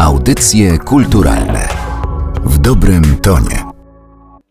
Audycje 0.00 0.78
kulturalne 0.78 1.68
w 2.44 2.58
dobrym 2.58 3.16
tonie. 3.16 3.64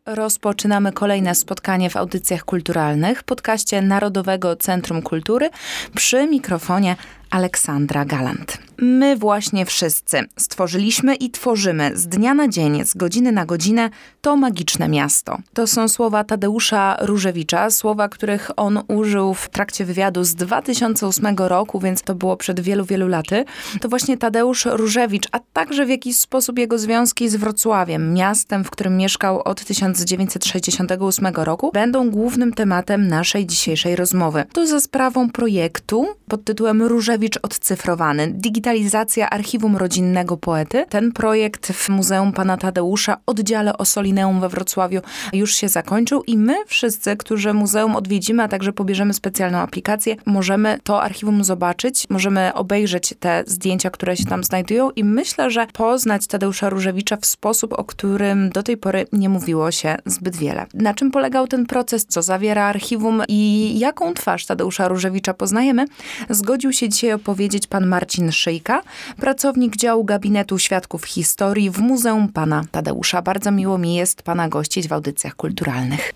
Rozpoczynamy 0.06 0.92
kolejne 0.92 1.36
spotkanie 1.36 1.90
w 1.90 1.98
audycjach 1.98 2.46
kulturalnych, 2.46 3.24
podcaście 3.24 3.82
Narodowego 3.82 4.56
Centrum 4.56 5.02
Kultury 5.02 5.50
przy 5.96 6.28
mikrofonie 6.28 6.96
Aleksandra 7.30 8.06
Galant. 8.06 8.58
My 8.82 9.16
właśnie 9.16 9.66
wszyscy 9.66 10.24
stworzyliśmy 10.38 11.16
i 11.16 11.32
tworzymy 11.32 11.92
z 11.94 12.08
dnia 12.08 12.34
na 12.34 12.48
dzień, 12.48 12.86
z 12.86 12.94
godziny 12.94 13.32
na 13.32 13.46
godzinę 13.46 13.90
to 14.22 14.36
magiczne 14.36 14.90
miasto. 14.90 15.38
To 15.54 15.68
są 15.68 15.88
słowa 15.88 16.24
Tadeusza 16.24 16.98
Różewicza, 17.02 17.70
słowa, 17.70 18.10
których 18.10 18.52
on 18.58 18.80
użył 18.88 19.34
w 19.34 19.50
trakcie 19.50 19.86
wywiadu 19.86 20.24
z 20.24 20.36
2008 20.36 21.36
roku, 21.38 21.80
więc 21.80 22.02
to 22.02 22.16
było 22.16 22.38
przed 22.38 22.60
wielu, 22.60 22.86
wielu 22.86 23.08
laty. 23.08 23.46
To 23.82 23.90
właśnie 23.90 24.18
Tadeusz 24.18 24.66
Różewicz, 24.66 25.28
a 25.32 25.40
także 25.40 25.86
w 25.86 25.90
jakiś 25.90 26.18
sposób 26.18 26.60
jego 26.60 26.78
związki 26.78 27.30
z 27.30 27.36
Wrocławiem, 27.36 28.14
miastem, 28.14 28.64
w 28.64 28.70
którym 28.70 28.98
mieszkał 28.98 29.42
od 29.42 29.66
1968 29.66 31.28
roku, 31.36 31.72
będą 31.74 32.10
głównym 32.10 32.54
tematem 32.54 33.08
naszej 33.08 33.46
dzisiejszej 33.46 33.96
rozmowy. 33.96 34.46
To 34.54 34.68
za 34.68 34.80
sprawą 34.80 35.30
projektu 35.30 36.06
pod 36.28 36.44
tytułem 36.44 36.84
Różewicz 36.84 37.19
odcyfrowany. 37.42 38.28
Digitalizacja 38.28 39.30
archiwum 39.30 39.78
rodzinnego 39.78 40.38
poety. 40.38 40.86
Ten 40.90 41.12
projekt 41.12 41.68
w 41.68 41.90
Muzeum 41.90 42.34
Pana 42.34 42.58
Tadeusza, 42.58 43.18
oddziale 43.26 43.78
Osolineum 43.78 44.42
we 44.42 44.50
Wrocławiu 44.50 45.02
już 45.34 45.56
się 45.56 45.70
zakończył 45.70 46.24
i 46.28 46.38
my 46.38 46.56
wszyscy, 46.68 47.18
którzy 47.18 47.54
muzeum 47.54 47.96
odwiedzimy, 47.96 48.44
a 48.44 48.48
także 48.48 48.74
pobierzemy 48.74 49.14
specjalną 49.14 49.58
aplikację, 49.58 50.16
możemy 50.26 50.80
to 50.84 51.04
archiwum 51.04 51.44
zobaczyć, 51.44 52.06
możemy 52.10 52.54
obejrzeć 52.54 53.14
te 53.20 53.44
zdjęcia, 53.48 53.90
które 53.90 54.18
się 54.18 54.26
tam 54.26 54.44
znajdują 54.44 54.92
i 54.92 55.04
myślę, 55.04 55.52
że 55.52 55.68
poznać 55.74 56.28
Tadeusza 56.28 56.70
Różewicza 56.70 57.18
w 57.18 57.26
sposób, 57.26 57.74
o 57.74 57.84
którym 57.84 58.50
do 58.50 58.64
tej 58.64 58.78
pory 58.78 59.06
nie 59.14 59.30
mówiło 59.30 59.72
się 59.72 59.98
zbyt 60.06 60.36
wiele. 60.36 60.66
Na 60.74 60.94
czym 60.94 61.12
polegał 61.12 61.48
ten 61.48 61.66
proces, 61.66 62.06
co 62.06 62.22
zawiera 62.22 62.64
archiwum 62.64 63.24
i 63.28 63.74
jaką 63.80 64.14
twarz 64.14 64.46
Tadeusza 64.46 64.88
Różewicza 64.88 65.34
poznajemy, 65.34 65.86
zgodził 66.30 66.74
się 66.74 66.90
dzisiaj 66.90 67.09
opowiedzieć 67.16 67.68
pan 67.68 67.88
Marcin 67.88 68.32
Szyjka, 68.32 68.82
pracownik 69.18 69.76
działu 69.78 70.04
Gabinetu 70.04 70.60
Świadków 70.60 71.06
Historii 71.06 71.70
w 71.70 71.80
Muzeum 71.80 72.30
Pana 72.30 72.66
Tadeusza. 72.72 73.22
Bardzo 73.22 73.52
miło 73.52 73.78
mi 73.78 73.96
jest 73.96 74.22
pana 74.22 74.50
gościć 74.50 74.88
w 74.88 74.94
audycjach 74.94 75.36
kulturalnych. 75.36 76.12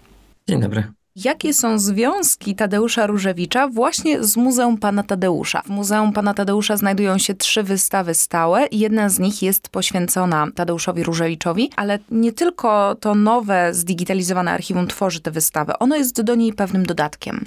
Dzień 0.47 0.61
dobry. 0.61 0.83
Jakie 1.16 1.53
są 1.53 1.80
związki 1.80 2.55
Tadeusza 2.55 3.08
Różewicza 3.08 3.67
właśnie 3.67 4.23
z 4.23 4.38
Muzeum 4.38 4.77
Pana 4.77 5.03
Tadeusza? 5.03 5.61
W 5.61 5.69
Muzeum 5.69 6.14
Pana 6.14 6.33
Tadeusza 6.33 6.77
znajdują 6.77 7.17
się 7.17 7.33
trzy 7.33 7.64
wystawy 7.64 8.14
stałe. 8.14 8.67
Jedna 8.71 9.09
z 9.09 9.19
nich 9.19 9.41
jest 9.41 9.69
poświęcona 9.69 10.47
Tadeuszowi 10.55 11.03
Różewiczowi, 11.03 11.69
ale 11.75 11.99
nie 12.11 12.31
tylko 12.31 12.95
to 12.99 13.16
nowe, 13.16 13.73
zdigitalizowane 13.73 14.52
archiwum 14.52 14.88
tworzy 14.88 15.21
tę 15.21 15.31
wystawę. 15.31 15.80
Ono 15.80 15.95
jest 15.95 16.21
do 16.21 16.36
niej 16.36 16.53
pewnym 16.53 16.86
dodatkiem. 16.86 17.45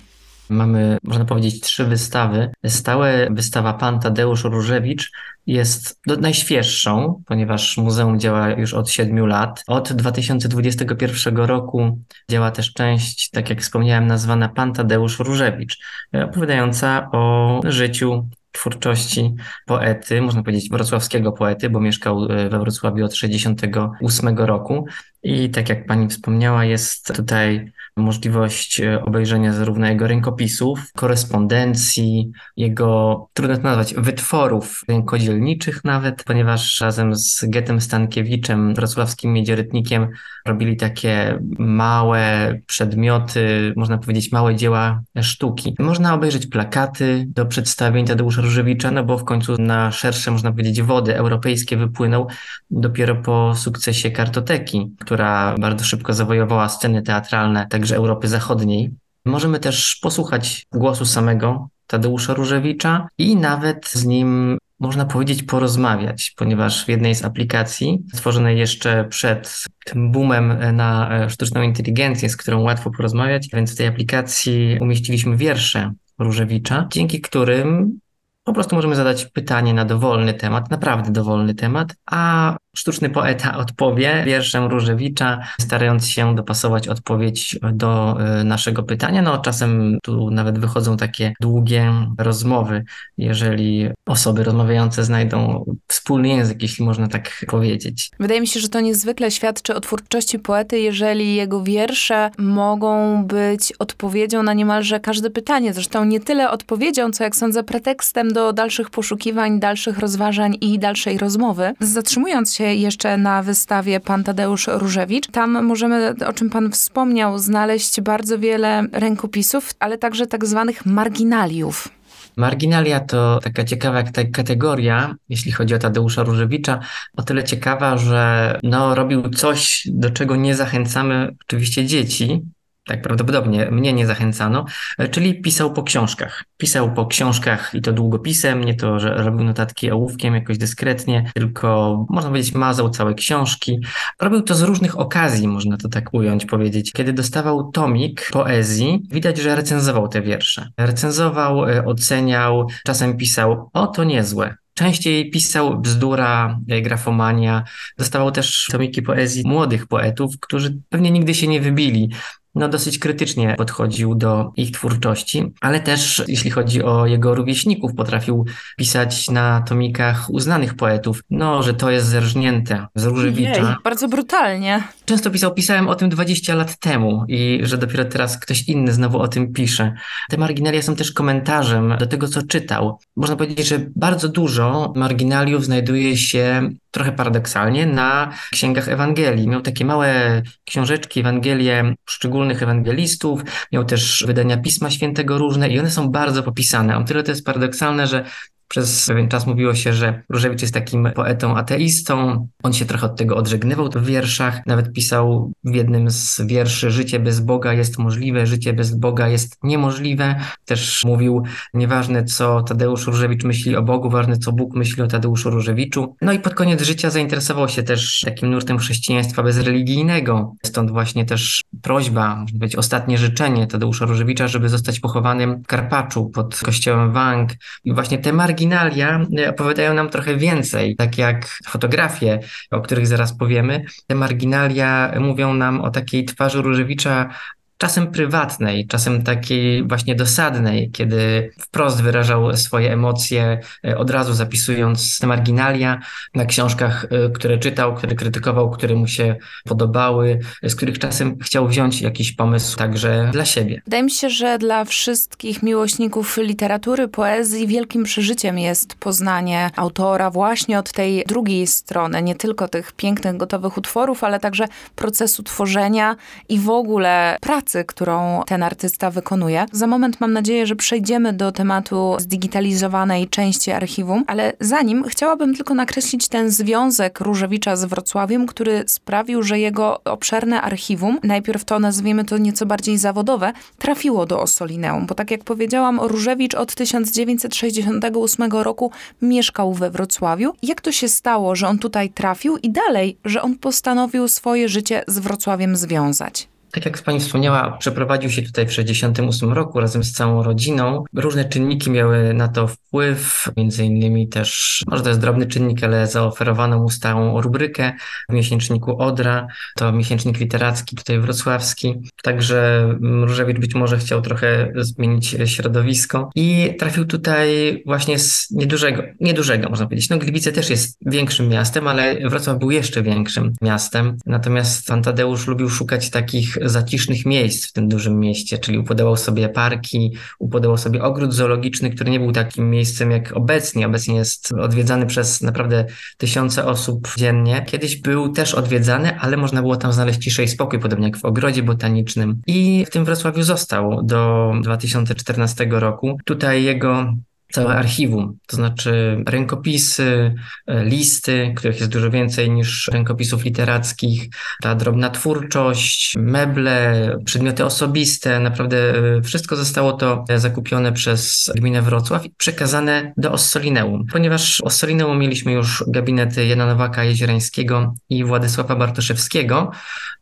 Mamy, 0.50 0.98
można 1.02 1.24
powiedzieć, 1.24 1.60
trzy 1.60 1.84
wystawy. 1.84 2.50
Stałe 2.66 3.28
wystawa 3.30 3.74
Pan 3.74 4.00
Tadeusz 4.00 4.44
Różewicz 4.44 5.10
jest 5.46 6.00
najświeższą, 6.20 7.22
ponieważ 7.26 7.76
muzeum 7.76 8.20
działa 8.20 8.50
już 8.50 8.74
od 8.74 8.90
siedmiu 8.90 9.26
lat. 9.26 9.64
Od 9.66 9.92
2021 9.92 11.36
roku 11.36 11.98
działa 12.30 12.50
też 12.50 12.72
część, 12.72 13.30
tak 13.30 13.50
jak 13.50 13.60
wspomniałem, 13.60 14.06
nazwana 14.06 14.48
Pan 14.48 14.72
Tadeusz 14.72 15.18
Różewicz, 15.18 15.78
opowiadająca 16.12 17.08
o 17.12 17.60
życiu 17.64 18.28
twórczości 18.56 19.34
poety, 19.66 20.22
można 20.22 20.42
powiedzieć 20.42 20.70
wrocławskiego 20.70 21.32
poety, 21.32 21.70
bo 21.70 21.80
mieszkał 21.80 22.24
e, 22.24 22.48
we 22.48 22.58
Wrocławiu 22.58 23.04
od 23.04 23.14
68 23.14 24.38
roku. 24.38 24.86
I 25.22 25.50
tak 25.50 25.68
jak 25.68 25.86
pani 25.86 26.08
wspomniała, 26.08 26.64
jest 26.64 27.16
tutaj 27.16 27.72
możliwość 27.96 28.80
e, 28.80 29.02
obejrzenia 29.04 29.52
zarówno 29.52 29.86
jego 29.86 30.06
rękopisów, 30.06 30.92
korespondencji, 30.92 32.30
jego, 32.56 33.28
trudno 33.34 33.56
to 33.56 33.62
nazwać, 33.62 33.94
wytworów 33.94 34.82
rękodzielniczych 34.88 35.84
nawet, 35.84 36.24
ponieważ 36.24 36.80
razem 36.80 37.16
z 37.16 37.44
Getem 37.48 37.80
Stankiewiczem, 37.80 38.74
wrocławskim 38.74 39.32
miedziorytnikiem, 39.32 40.08
robili 40.46 40.76
takie 40.76 41.38
małe 41.58 42.54
przedmioty, 42.66 43.72
można 43.76 43.98
powiedzieć 43.98 44.32
małe 44.32 44.56
dzieła 44.56 45.02
sztuki. 45.22 45.74
Można 45.78 46.14
obejrzeć 46.14 46.46
plakaty 46.46 47.24
do 47.28 47.46
przedstawień 47.46 48.06
Tadeusza 48.06 48.42
Różewicza, 48.42 48.90
no 48.90 49.04
bo 49.04 49.18
w 49.18 49.24
końcu 49.24 49.56
na 49.58 49.92
szersze, 49.92 50.30
można 50.30 50.50
powiedzieć, 50.50 50.82
wody 50.82 51.16
europejskie 51.16 51.76
wypłynął 51.76 52.26
dopiero 52.70 53.16
po 53.16 53.54
sukcesie 53.54 54.10
kartoteki, 54.10 54.92
która 55.00 55.54
bardzo 55.58 55.84
szybko 55.84 56.14
zawojowała 56.14 56.68
sceny 56.68 57.02
teatralne, 57.02 57.66
także 57.86 57.96
Europy 57.96 58.28
Zachodniej. 58.28 58.90
Możemy 59.24 59.60
też 59.60 59.98
posłuchać 60.02 60.66
głosu 60.72 61.04
samego 61.04 61.68
Tadeusza 61.86 62.34
Różewicza 62.34 63.08
i 63.18 63.36
nawet 63.36 63.88
z 63.88 64.04
nim 64.04 64.58
można 64.80 65.04
powiedzieć 65.04 65.42
porozmawiać, 65.42 66.34
ponieważ 66.36 66.84
w 66.84 66.88
jednej 66.88 67.14
z 67.14 67.24
aplikacji 67.24 68.02
stworzonej 68.14 68.58
jeszcze 68.58 69.04
przed 69.04 69.62
tym 69.84 70.12
boomem 70.12 70.76
na 70.76 71.18
e, 71.24 71.30
sztuczną 71.30 71.62
inteligencję, 71.62 72.28
z 72.28 72.36
którą 72.36 72.62
łatwo 72.62 72.90
porozmawiać, 72.90 73.48
więc 73.52 73.72
w 73.74 73.76
tej 73.76 73.86
aplikacji 73.86 74.78
umieściliśmy 74.80 75.36
wiersze 75.36 75.92
Różewicza, 76.18 76.88
dzięki 76.92 77.20
którym 77.20 77.98
po 78.44 78.52
prostu 78.52 78.76
możemy 78.76 78.96
zadać 78.96 79.24
pytanie 79.24 79.74
na 79.74 79.84
dowolny 79.84 80.34
temat, 80.34 80.70
naprawdę 80.70 81.12
dowolny 81.12 81.54
temat, 81.54 81.94
a 82.06 82.56
sztuczny 82.76 83.10
poeta 83.10 83.56
odpowie 83.56 84.22
wierszem 84.26 84.64
Różewicza, 84.64 85.38
starając 85.60 86.08
się 86.08 86.34
dopasować 86.34 86.88
odpowiedź 86.88 87.58
do 87.72 88.16
y, 88.40 88.44
naszego 88.44 88.82
pytania. 88.82 89.22
No 89.22 89.38
czasem 89.38 89.98
tu 90.02 90.30
nawet 90.30 90.58
wychodzą 90.58 90.96
takie 90.96 91.32
długie 91.40 91.92
rozmowy, 92.18 92.84
jeżeli 93.18 93.88
osoby 94.06 94.44
rozmawiające 94.44 95.04
znajdą 95.04 95.64
wspólny 95.88 96.28
język, 96.28 96.62
jeśli 96.62 96.84
można 96.84 97.08
tak 97.08 97.44
powiedzieć. 97.48 98.10
Wydaje 98.20 98.40
mi 98.40 98.46
się, 98.46 98.60
że 98.60 98.68
to 98.68 98.80
niezwykle 98.80 99.30
świadczy 99.30 99.74
o 99.74 99.80
twórczości 99.80 100.38
poety, 100.38 100.80
jeżeli 100.80 101.34
jego 101.34 101.62
wiersze 101.62 102.30
mogą 102.38 103.24
być 103.24 103.72
odpowiedzią 103.78 104.42
na 104.42 104.52
niemalże 104.52 105.00
każde 105.00 105.30
pytanie. 105.30 105.72
Zresztą 105.72 106.04
nie 106.04 106.20
tyle 106.20 106.50
odpowiedzią, 106.50 107.10
co 107.10 107.24
jak 107.24 107.36
sądzę 107.36 107.62
pretekstem 107.62 108.32
do 108.32 108.52
dalszych 108.52 108.90
poszukiwań, 108.90 109.60
dalszych 109.60 109.98
rozważań 109.98 110.56
i 110.60 110.78
dalszej 110.78 111.18
rozmowy. 111.18 111.72
Zatrzymując 111.80 112.54
się 112.54 112.65
jeszcze 112.74 113.16
na 113.16 113.42
wystawie 113.42 114.00
Pan 114.00 114.24
Tadeusz 114.24 114.66
Różewicz. 114.72 115.26
Tam 115.26 115.64
możemy, 115.64 116.14
o 116.26 116.32
czym 116.32 116.50
Pan 116.50 116.70
wspomniał, 116.70 117.38
znaleźć 117.38 118.00
bardzo 118.00 118.38
wiele 118.38 118.86
rękopisów, 118.92 119.70
ale 119.80 119.98
także 119.98 120.26
tak 120.26 120.46
zwanych 120.46 120.86
marginaliów. 120.86 121.88
Marginalia 122.36 123.00
to 123.00 123.40
taka 123.42 123.64
ciekawa 123.64 124.02
kategoria, 124.32 125.14
jeśli 125.28 125.52
chodzi 125.52 125.74
o 125.74 125.78
Tadeusza 125.78 126.22
Różewicza, 126.22 126.80
o 127.16 127.22
tyle 127.22 127.44
ciekawa, 127.44 127.98
że 127.98 128.58
no, 128.62 128.94
robił 128.94 129.30
coś, 129.30 129.88
do 129.92 130.10
czego 130.10 130.36
nie 130.36 130.54
zachęcamy 130.54 131.34
oczywiście 131.46 131.86
dzieci, 131.86 132.42
tak 132.86 133.02
prawdopodobnie 133.02 133.70
mnie 133.70 133.92
nie 133.92 134.06
zachęcano, 134.06 134.64
e, 134.98 135.08
czyli 135.08 135.42
pisał 135.42 135.72
po 135.72 135.82
książkach. 135.82 136.44
Pisał 136.56 136.94
po 136.94 137.06
książkach 137.06 137.74
i 137.74 137.82
to 137.82 137.92
długopisem, 137.92 138.64
nie 138.64 138.74
to, 138.74 139.00
że 139.00 139.14
robił 139.14 139.44
notatki 139.44 139.90
ołówkiem 139.90 140.34
jakoś 140.34 140.58
dyskretnie, 140.58 141.30
tylko 141.34 142.06
można 142.10 142.30
powiedzieć 142.30 142.54
mazał 142.54 142.90
całe 142.90 143.14
książki. 143.14 143.78
Robił 144.20 144.42
to 144.42 144.54
z 144.54 144.62
różnych 144.62 144.98
okazji, 144.98 145.48
można 145.48 145.76
to 145.76 145.88
tak 145.88 146.14
ująć, 146.14 146.46
powiedzieć. 146.46 146.92
Kiedy 146.92 147.12
dostawał 147.12 147.70
tomik 147.70 148.28
poezji, 148.32 149.02
widać, 149.10 149.38
że 149.38 149.56
recenzował 149.56 150.08
te 150.08 150.22
wiersze. 150.22 150.68
Recenzował, 150.78 151.64
e, 151.64 151.84
oceniał, 151.84 152.66
czasem 152.84 153.16
pisał, 153.16 153.70
o 153.72 153.86
to 153.86 154.04
niezłe, 154.04 154.56
Częściej 154.76 155.30
pisał 155.30 155.80
bzdura, 155.80 156.60
e, 156.68 156.82
grafomania. 156.82 157.64
Dostawał 157.98 158.32
też 158.32 158.66
tomiki 158.72 159.02
poezji 159.02 159.42
młodych 159.46 159.86
poetów, 159.86 160.34
którzy 160.40 160.78
pewnie 160.88 161.10
nigdy 161.10 161.34
się 161.34 161.46
nie 161.46 161.60
wybili 161.60 162.10
no, 162.56 162.68
dosyć 162.68 162.98
krytycznie 162.98 163.54
podchodził 163.58 164.14
do 164.14 164.52
ich 164.56 164.70
twórczości, 164.70 165.52
ale 165.60 165.80
też 165.80 166.22
jeśli 166.28 166.50
chodzi 166.50 166.82
o 166.82 167.06
jego 167.06 167.34
rówieśników, 167.34 167.94
potrafił 167.94 168.44
pisać 168.76 169.30
na 169.30 169.60
tomikach 169.60 170.30
uznanych 170.30 170.74
poetów, 170.74 171.22
no, 171.30 171.62
że 171.62 171.74
to 171.74 171.90
jest 171.90 172.06
zerżnięte 172.06 172.86
z 172.94 173.04
Różewicza. 173.04 173.50
Jej, 173.50 173.76
bardzo 173.84 174.08
brutalnie. 174.08 174.82
Często 175.04 175.30
pisał, 175.30 175.54
pisałem 175.54 175.88
o 175.88 175.94
tym 175.94 176.08
20 176.08 176.54
lat 176.54 176.78
temu 176.78 177.24
i 177.28 177.60
że 177.62 177.78
dopiero 177.78 178.04
teraz 178.04 178.38
ktoś 178.38 178.68
inny 178.68 178.92
znowu 178.92 179.18
o 179.18 179.28
tym 179.28 179.52
pisze. 179.52 179.94
Te 180.30 180.36
marginalia 180.36 180.82
są 180.82 180.96
też 180.96 181.12
komentarzem 181.12 181.94
do 181.98 182.06
tego, 182.06 182.28
co 182.28 182.42
czytał. 182.42 182.98
Można 183.16 183.36
powiedzieć, 183.36 183.68
że 183.68 183.80
bardzo 183.96 184.28
dużo 184.28 184.92
marginaliów 184.96 185.64
znajduje 185.64 186.16
się 186.16 186.70
trochę 186.96 187.12
paradoksalnie 187.12 187.86
na 187.86 188.32
księgach 188.52 188.88
Ewangelii. 188.88 189.48
Miał 189.48 189.60
takie 189.60 189.84
małe 189.84 190.42
książeczki, 190.64 191.20
Ewangelie 191.20 191.94
poszczególnych 192.04 192.62
ewangelistów, 192.62 193.42
miał 193.72 193.84
też 193.84 194.24
wydania 194.26 194.56
Pisma 194.56 194.90
Świętego 194.90 195.38
różne 195.38 195.68
i 195.68 195.78
one 195.78 195.90
są 195.90 196.08
bardzo 196.08 196.42
popisane. 196.42 196.96
O 196.96 197.04
tyle 197.04 197.22
to 197.22 197.30
jest 197.30 197.44
paradoksalne, 197.44 198.06
że 198.06 198.24
Przez 198.68 199.06
pewien 199.06 199.28
czas 199.28 199.46
mówiło 199.46 199.74
się, 199.74 199.92
że 199.92 200.22
Różewicz 200.28 200.62
jest 200.62 200.74
takim 200.74 201.08
poetą 201.14 201.56
ateistą. 201.56 202.48
On 202.62 202.72
się 202.72 202.84
trochę 202.84 203.06
od 203.06 203.16
tego 203.16 203.36
odżegnywał 203.36 203.88
w 203.94 204.06
wierszach. 204.06 204.66
Nawet 204.66 204.92
pisał 204.92 205.52
w 205.64 205.74
jednym 205.74 206.10
z 206.10 206.40
wierszy: 206.46 206.90
Życie 206.90 207.20
bez 207.20 207.40
Boga 207.40 207.72
jest 207.72 207.98
możliwe, 207.98 208.46
życie 208.46 208.72
bez 208.72 208.94
Boga 208.94 209.28
jest 209.28 209.56
niemożliwe. 209.62 210.40
Też 210.64 211.04
mówił: 211.04 211.42
Nieważne, 211.74 212.24
co 212.24 212.62
Tadeusz 212.62 213.06
Różewicz 213.06 213.44
myśli 213.44 213.76
o 213.76 213.82
Bogu, 213.82 214.10
ważne, 214.10 214.36
co 214.36 214.52
Bóg 214.52 214.76
myśli 214.76 215.02
o 215.02 215.06
Tadeuszu 215.06 215.50
Różewiczu. 215.50 216.16
No 216.22 216.32
i 216.32 216.38
pod 216.38 216.54
koniec 216.54 216.82
życia 216.82 217.10
zainteresował 217.10 217.68
się 217.68 217.82
też 217.82 218.20
takim 218.24 218.50
nurtem 218.50 218.78
chrześcijaństwa 218.78 219.42
bezreligijnego. 219.42 220.54
Stąd 220.64 220.90
właśnie 220.90 221.24
też 221.24 221.62
prośba, 221.82 222.36
można 222.36 222.58
powiedzieć, 222.58 222.76
ostatnie 222.76 223.18
życzenie 223.18 223.66
Tadeusza 223.66 224.04
Różewicza, 224.04 224.48
żeby 224.48 224.68
zostać 224.68 225.00
pochowanym 225.00 225.62
w 225.62 225.66
Karpaczu 225.66 226.30
pod 226.30 226.60
kościołem 226.60 227.12
Wang. 227.12 227.52
I 227.84 227.92
właśnie 227.92 228.18
te 228.18 228.32
marginalia 228.56 229.26
e, 229.38 229.50
opowiadają 229.50 229.94
nam 229.94 230.08
trochę 230.08 230.36
więcej, 230.36 230.96
tak 230.96 231.18
jak 231.18 231.46
fotografie, 231.46 232.40
o 232.70 232.80
których 232.80 233.06
zaraz 233.06 233.38
powiemy. 233.38 233.84
Te 234.06 234.14
marginalia 234.14 235.12
mówią 235.20 235.54
nam 235.54 235.80
o 235.80 235.90
takiej 235.90 236.24
twarzy 236.24 236.62
Różewicza 236.62 237.28
czasem 237.78 238.10
prywatnej, 238.10 238.86
czasem 238.86 239.22
takiej 239.22 239.88
właśnie 239.88 240.14
dosadnej, 240.14 240.90
kiedy 240.90 241.50
wprost 241.60 242.02
wyrażał 242.02 242.56
swoje 242.56 242.92
emocje, 242.92 243.60
e, 243.84 243.98
od 243.98 244.10
razu 244.10 244.34
zapisując 244.34 245.22
marginalia 245.22 246.00
na 246.34 246.44
książkach, 246.44 247.06
e, 247.10 247.30
które 247.30 247.58
czytał, 247.58 247.94
które 247.94 248.14
krytykował, 248.14 248.70
które 248.70 248.94
mu 248.94 249.06
się 249.06 249.36
podobały, 249.64 250.38
z 250.62 250.74
których 250.74 250.98
czasem 250.98 251.38
chciał 251.38 251.68
wziąć 251.68 252.00
jakiś 252.02 252.32
pomysł 252.32 252.76
także 252.76 253.28
dla 253.32 253.44
siebie. 253.44 253.82
Wydaje 253.84 254.02
mi 254.02 254.10
się, 254.10 254.30
że 254.30 254.58
dla 254.58 254.84
wszystkich 254.84 255.62
miłośników 255.62 256.36
literatury, 256.36 257.08
poezji 257.08 257.66
wielkim 257.66 258.04
przeżyciem 258.04 258.58
jest 258.58 258.94
poznanie 258.94 259.70
autora 259.76 260.30
właśnie 260.30 260.78
od 260.78 260.92
tej 260.92 261.24
drugiej 261.28 261.66
strony, 261.66 262.22
nie 262.22 262.34
tylko 262.34 262.68
tych 262.68 262.92
pięknych, 262.92 263.36
gotowych 263.36 263.78
utworów, 263.78 264.24
ale 264.24 264.40
także 264.40 264.68
procesu 264.96 265.42
tworzenia 265.42 266.16
i 266.48 266.58
w 266.58 266.70
ogóle 266.70 267.36
pracy 267.40 267.65
pracy, 267.66 267.84
którą 267.84 268.42
ten 268.46 268.62
artysta 268.62 269.10
wykonuje. 269.10 269.66
Za 269.72 269.86
moment 269.86 270.20
mam 270.20 270.32
nadzieję, 270.32 270.66
że 270.66 270.76
przejdziemy 270.76 271.32
do 271.32 271.52
tematu 271.52 272.16
zdigitalizowanej 272.18 273.28
części 273.28 273.70
archiwum, 273.70 274.24
ale 274.26 274.52
zanim 274.60 275.04
chciałabym 275.04 275.54
tylko 275.54 275.74
nakreślić 275.74 276.28
ten 276.28 276.50
związek 276.50 277.20
Różewicza 277.20 277.76
z 277.76 277.84
Wrocławiem, 277.84 278.46
który 278.46 278.84
sprawił, 278.86 279.42
że 279.42 279.58
jego 279.58 280.04
obszerne 280.04 280.62
archiwum, 280.62 281.18
najpierw 281.22 281.64
to 281.64 281.78
nazwijmy 281.78 282.24
to 282.24 282.38
nieco 282.38 282.66
bardziej 282.66 282.98
zawodowe, 282.98 283.52
trafiło 283.78 284.26
do 284.26 284.40
Ossolineum, 284.40 285.06
bo 285.06 285.14
tak 285.14 285.30
jak 285.30 285.44
powiedziałam, 285.44 286.00
Różewicz 286.00 286.54
od 286.54 286.74
1968 286.74 288.52
roku 288.52 288.90
mieszkał 289.22 289.72
we 289.74 289.90
Wrocławiu. 289.90 290.52
Jak 290.62 290.80
to 290.80 290.92
się 290.92 291.08
stało, 291.08 291.54
że 291.54 291.68
on 291.68 291.78
tutaj 291.78 292.10
trafił 292.10 292.56
i 292.56 292.70
dalej, 292.70 293.16
że 293.24 293.42
on 293.42 293.58
postanowił 293.58 294.28
swoje 294.28 294.68
życie 294.68 295.04
z 295.08 295.18
Wrocławiem 295.18 295.76
związać? 295.76 296.48
Tak 296.76 296.86
jak 296.86 297.02
Pani 297.02 297.20
wspomniała, 297.20 297.76
przeprowadził 297.78 298.30
się 298.30 298.42
tutaj 298.42 298.66
w 298.66 298.68
1968 298.68 299.52
roku 299.52 299.80
razem 299.80 300.04
z 300.04 300.12
całą 300.12 300.42
rodziną. 300.42 301.04
Różne 301.14 301.44
czynniki 301.44 301.90
miały 301.90 302.34
na 302.34 302.48
to 302.48 302.68
wpływ, 302.68 303.48
między 303.56 303.84
innymi 303.84 304.28
też, 304.28 304.82
może 304.86 305.02
to 305.02 305.08
jest 305.08 305.20
drobny 305.20 305.46
czynnik, 305.46 305.84
ale 305.84 306.06
zaoferowano 306.06 306.78
mu 306.78 306.90
stałą 306.90 307.40
rubrykę 307.40 307.92
w 308.28 308.32
miesięczniku 308.32 309.02
Odra, 309.02 309.46
to 309.76 309.92
miesięcznik 309.92 310.40
literacki 310.40 310.96
tutaj 310.96 311.18
wrocławski. 311.20 311.94
Także 312.22 312.88
Różewicz 313.00 313.58
być 313.58 313.74
może 313.74 313.98
chciał 313.98 314.22
trochę 314.22 314.72
zmienić 314.76 315.36
środowisko 315.44 316.30
i 316.34 316.74
trafił 316.78 317.04
tutaj 317.04 317.82
właśnie 317.86 318.18
z 318.18 318.50
niedużego, 318.50 319.02
niedużego 319.20 319.68
można 319.68 319.86
powiedzieć. 319.86 320.10
No 320.10 320.18
Gliwice 320.18 320.52
też 320.52 320.70
jest 320.70 320.98
większym 321.06 321.48
miastem, 321.48 321.88
ale 321.88 322.28
Wrocław 322.28 322.58
był 322.58 322.70
jeszcze 322.70 323.02
większym 323.02 323.52
miastem. 323.62 324.16
Natomiast 324.26 324.86
Tadeusz 325.04 325.46
lubił 325.46 325.68
szukać 325.68 326.10
takich 326.10 326.58
zacisznych 326.68 327.26
miejsc 327.26 327.68
w 327.68 327.72
tym 327.72 327.88
dużym 327.88 328.18
mieście, 328.18 328.58
czyli 328.58 328.78
upodobał 328.78 329.16
sobie 329.16 329.48
parki, 329.48 330.16
upodobał 330.38 330.78
sobie 330.78 331.02
ogród 331.02 331.34
zoologiczny, 331.34 331.90
który 331.90 332.10
nie 332.10 332.20
był 332.20 332.32
takim 332.32 332.70
miejscem 332.70 333.10
jak 333.10 333.36
obecnie. 333.36 333.86
Obecnie 333.86 334.16
jest 334.16 334.52
odwiedzany 334.52 335.06
przez 335.06 335.42
naprawdę 335.42 335.84
tysiące 336.16 336.66
osób 336.66 337.08
dziennie. 337.16 337.64
Kiedyś 337.66 337.96
był 337.96 338.32
też 338.32 338.54
odwiedzany, 338.54 339.18
ale 339.18 339.36
można 339.36 339.62
było 339.62 339.76
tam 339.76 339.92
znaleźć 339.92 340.18
ciszę 340.18 340.44
i 340.44 340.48
spokój, 340.48 340.78
podobnie 340.78 341.06
jak 341.06 341.16
w 341.16 341.24
ogrodzie 341.24 341.62
botanicznym. 341.62 342.40
I 342.46 342.84
w 342.86 342.90
tym 342.90 343.04
Wrocławiu 343.04 343.42
został 343.42 344.02
do 344.02 344.52
2014 344.62 345.66
roku. 345.70 346.18
Tutaj 346.24 346.64
jego 346.64 347.14
całe 347.52 347.74
archiwum, 347.76 348.38
to 348.46 348.56
znaczy 348.56 349.22
rękopisy, 349.28 350.34
e, 350.66 350.84
listy, 350.84 351.52
których 351.56 351.80
jest 351.80 351.92
dużo 351.92 352.10
więcej 352.10 352.50
niż 352.50 352.90
rękopisów 352.92 353.44
literackich, 353.44 354.28
ta 354.62 354.74
drobna 354.74 355.10
twórczość, 355.10 356.14
meble, 356.18 357.16
przedmioty 357.24 357.64
osobiste, 357.64 358.40
naprawdę 358.40 358.76
e, 359.16 359.22
wszystko 359.22 359.56
zostało 359.56 359.92
to 359.92 360.24
zakupione 360.36 360.92
przez 360.92 361.50
gminę 361.56 361.82
Wrocław 361.82 362.26
i 362.26 362.30
przekazane 362.30 363.12
do 363.16 363.32
Ossolineum. 363.32 364.06
Ponieważ 364.12 364.56
w 364.56 364.62
Ossolineum 364.62 365.18
mieliśmy 365.18 365.52
już 365.52 365.84
gabinety 365.88 366.46
Jana 366.46 366.66
Nowaka 366.66 367.04
Jeziorańskiego 367.04 367.94
i 368.10 368.24
Władysława 368.24 368.76
Bartoszewskiego, 368.76 369.70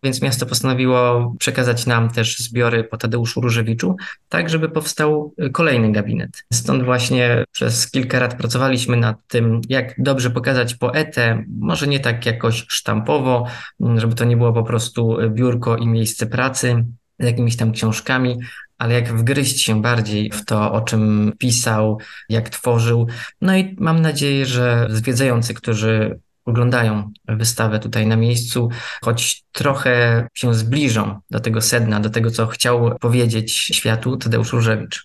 więc 0.03 0.23
miasto 0.23 0.47
postanowiło 0.47 1.35
przekazać 1.39 1.87
nam 1.87 2.11
też 2.11 2.39
zbiory 2.39 2.85
po 2.85 2.97
Tadeuszu 2.97 3.41
Różewiczu, 3.41 3.97
tak 4.29 4.51
żeby 4.51 4.69
powstał 4.69 5.35
kolejny 5.53 5.93
gabinet. 5.93 6.45
Stąd 6.53 6.85
właśnie 6.85 7.14
przez 7.51 7.91
kilka 7.91 8.21
lat 8.21 8.37
pracowaliśmy 8.37 8.97
nad 8.97 9.17
tym, 9.29 9.61
jak 9.69 9.95
dobrze 9.99 10.31
pokazać 10.31 10.75
poetę, 10.75 11.45
może 11.59 11.87
nie 11.87 12.01
tak 12.01 12.27
jakoś 12.27 12.65
sztampowo, 12.69 13.47
żeby 13.97 14.15
to 14.15 14.25
nie 14.25 14.37
było 14.37 14.53
po 14.53 14.63
prostu 14.63 15.17
biurko 15.31 15.77
i 15.77 15.87
miejsce 15.87 16.27
pracy 16.27 16.85
z 17.19 17.25
jakimiś 17.25 17.57
tam 17.57 17.73
książkami, 17.73 18.39
ale 18.79 18.95
jak 18.95 19.13
wgryźć 19.13 19.63
się 19.63 19.83
bardziej 19.83 20.31
w 20.31 20.45
to, 20.45 20.73
o 20.73 20.81
czym 20.81 21.33
pisał, 21.39 21.99
jak 22.29 22.49
tworzył. 22.49 23.07
No 23.41 23.57
i 23.57 23.77
mam 23.79 24.01
nadzieję, 24.01 24.47
że 24.47 24.87
zwiedzający, 24.91 25.55
którzy 25.55 26.21
oglądają 26.45 27.11
wystawę 27.29 27.79
tutaj 27.79 28.07
na 28.07 28.17
miejscu, 28.17 28.69
choć 29.03 29.45
trochę 29.53 30.27
się 30.35 30.55
zbliżą 30.55 31.21
do 31.31 31.41
tego 31.41 31.61
sedna, 31.61 32.01
do 32.01 32.11
tego, 32.11 32.31
co 32.31 32.47
chciał 32.47 32.99
powiedzieć 33.01 33.53
światu 33.53 34.17
Tadeusz 34.17 34.53
Różewicz. 34.53 35.03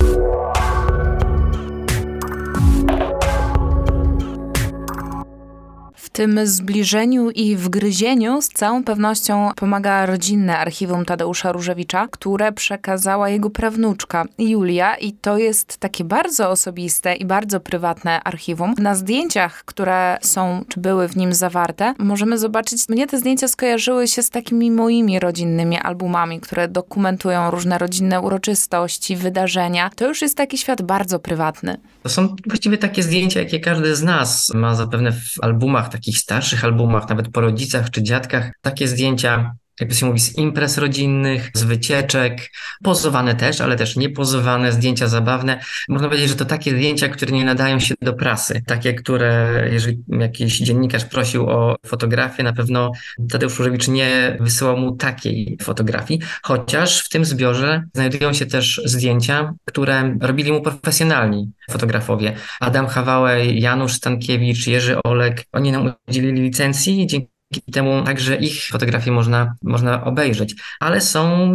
Tym 6.20 6.48
zbliżeniu 6.48 7.30
i 7.30 7.56
wgryzieniu 7.56 8.42
z 8.42 8.48
całą 8.48 8.84
pewnością 8.84 9.52
pomaga 9.56 10.06
rodzinne 10.06 10.58
archiwum 10.58 11.06
Tadeusza 11.06 11.52
Różewicza, 11.52 12.08
które 12.08 12.52
przekazała 12.52 13.30
jego 13.30 13.50
prawnuczka 13.50 14.26
Julia 14.38 14.96
i 14.96 15.14
to 15.14 15.38
jest 15.38 15.78
takie 15.78 16.04
bardzo 16.04 16.50
osobiste 16.50 17.16
i 17.16 17.26
bardzo 17.26 17.60
prywatne 17.60 18.24
archiwum. 18.24 18.74
Na 18.78 18.96
zdjęciach, 18.96 19.66
które 19.66 20.18
są 20.22 20.66
czy 20.68 20.80
były 20.80 21.08
w 21.08 21.18
nim 21.18 21.34
zawarte, 21.34 21.94
możemy 21.98 22.38
zobaczyć, 22.38 22.90
mnie 22.90 23.08
te 23.08 23.20
zdjęcia 23.20 23.48
skojarzyły 23.48 24.08
się 24.08 24.24
z 24.24 24.30
takimi 24.30 24.72
moimi 24.72 25.20
rodzinnymi 25.20 25.78
albumami, 25.78 26.40
które 26.40 26.68
dokumentują 26.68 27.52
różne 27.52 27.78
rodzinne 27.78 28.22
uroczystości, 28.22 29.16
wydarzenia. 29.16 29.90
To 29.96 30.08
już 30.08 30.22
jest 30.22 30.38
taki 30.38 30.58
świat 30.58 30.82
bardzo 30.82 31.20
prywatny. 31.20 31.78
To 32.04 32.10
są 32.10 32.36
właściwie 32.48 32.78
takie 32.78 33.04
zdjęcia, 33.04 33.40
jakie 33.40 33.60
każdy 33.60 33.96
z 33.96 34.04
nas 34.04 34.54
ma 34.54 34.76
zapewne 34.76 35.12
w 35.12 35.34
albumach 35.42 35.90
takich 35.90 36.09
takich 36.10 36.22
starszych 36.22 36.64
albumach, 36.64 37.10
nawet 37.10 37.32
po 37.32 37.42
rodzicach 37.42 37.90
czy 37.90 38.04
dziadkach, 38.04 38.52
takie 38.62 38.88
zdjęcia 38.88 39.56
jakby 39.80 39.96
się 39.96 40.06
mówi, 40.06 40.20
z 40.20 40.38
imprez 40.38 40.78
rodzinnych, 40.78 41.52
z 41.54 41.64
wycieczek, 41.64 42.52
pozowane 42.84 43.36
też, 43.36 43.62
ale 43.62 43.76
też 43.76 43.96
niepozowane, 43.96 44.72
zdjęcia 44.72 45.08
zabawne. 45.08 45.60
Można 45.90 46.08
powiedzieć, 46.08 46.30
że 46.30 46.36
to 46.36 46.46
takie 46.46 46.72
zdjęcia, 46.72 47.10
które 47.10 47.32
nie 47.32 47.46
nadają 47.46 47.80
się 47.80 47.96
do 48.02 48.14
prasy. 48.14 48.62
Takie, 48.68 48.94
które 48.94 49.64
jeżeli 49.72 50.04
jakiś 50.08 50.58
dziennikarz 50.60 51.06
prosił 51.06 51.50
o 51.50 51.76
fotografię, 51.86 52.44
na 52.44 52.54
pewno 52.54 52.92
Tadeusz 53.32 53.60
Różewicz 53.60 53.88
nie 53.88 54.38
wysyłał 54.40 54.78
mu 54.78 54.96
takiej 54.96 55.58
fotografii, 55.62 56.22
chociaż 56.44 57.00
w 57.06 57.10
tym 57.10 57.26
zbiorze 57.26 57.84
znajdują 57.94 58.34
się 58.34 58.46
też 58.46 58.82
zdjęcia, 58.86 59.54
które 59.66 60.18
robili 60.22 60.52
mu 60.52 60.62
profesjonalni 60.62 61.52
fotografowie. 61.72 62.36
Adam 62.60 62.88
Hawałej, 62.88 63.62
Janusz 63.62 63.94
Stankiewicz, 63.94 64.68
Jerzy 64.68 65.02
Olek, 65.04 65.46
oni 65.52 65.72
nam 65.72 65.94
udzielili 66.08 66.42
licencji, 66.42 67.08
dzięki 67.08 67.39
Dzięki 67.52 67.72
temu 67.72 68.04
także 68.04 68.36
ich 68.36 68.68
fotografie 68.68 69.12
można, 69.12 69.56
można 69.64 70.04
obejrzeć, 70.04 70.56
ale 70.80 71.02
są 71.02 71.52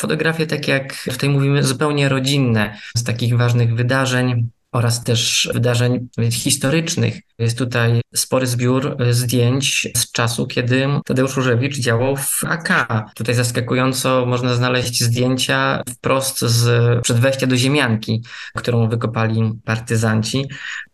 fotografie, 0.00 0.46
tak 0.46 0.68
jak 0.68 1.04
tutaj 1.10 1.28
mówimy, 1.30 1.62
zupełnie 1.62 2.08
rodzinne, 2.08 2.78
z 2.96 3.04
takich 3.04 3.36
ważnych 3.36 3.74
wydarzeń 3.74 4.48
oraz 4.72 5.04
też 5.04 5.50
wydarzeń 5.54 6.08
historycznych. 6.30 7.20
Jest 7.38 7.58
tutaj 7.58 8.00
spory 8.14 8.46
zbiór 8.46 8.96
zdjęć 9.10 9.88
z 9.96 10.12
czasu, 10.12 10.46
kiedy 10.46 10.86
Tadeusz 11.04 11.36
Różewicz 11.36 11.78
działał 11.78 12.16
w 12.16 12.44
AK. 12.44 12.86
Tutaj 13.14 13.34
zaskakująco 13.34 14.26
można 14.26 14.54
znaleźć 14.54 15.02
zdjęcia 15.02 15.82
wprost 15.88 16.40
z 16.40 17.00
przedwejścia 17.02 17.46
do 17.46 17.56
ziemianki, 17.56 18.22
którą 18.54 18.88
wykopali 18.88 19.52
partyzanci. 19.64 20.48